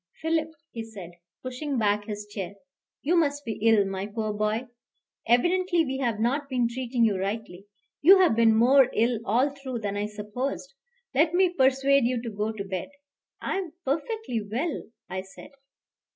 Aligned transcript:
"Philip," 0.19 0.49
he 0.71 0.83
said, 0.83 1.11
pushing 1.43 1.77
back 1.77 2.05
his 2.05 2.25
chair, 2.25 2.55
"you 3.03 3.15
must 3.15 3.45
be 3.45 3.59
ill, 3.61 3.85
my 3.85 4.07
poor 4.07 4.33
boy. 4.33 4.65
Evidently 5.27 5.85
we 5.85 5.99
have 5.99 6.19
not 6.19 6.49
been 6.49 6.67
treating 6.67 7.05
you 7.05 7.19
rightly; 7.19 7.67
you 8.01 8.17
have 8.17 8.35
been 8.35 8.55
more 8.55 8.89
ill 8.95 9.19
all 9.25 9.51
through 9.51 9.77
than 9.81 9.95
I 9.95 10.07
supposed. 10.07 10.73
Let 11.13 11.35
me 11.35 11.53
persuade 11.53 12.05
you 12.05 12.19
to 12.23 12.31
go 12.31 12.51
to 12.51 12.63
bed." 12.63 12.89
"I 13.43 13.59
am 13.59 13.73
perfectly 13.85 14.41
well," 14.41 14.85
I 15.07 15.21
said. 15.21 15.51